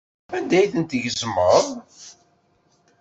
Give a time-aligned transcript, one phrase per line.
[0.35, 1.65] Anda ay tent-tgezmeḍ?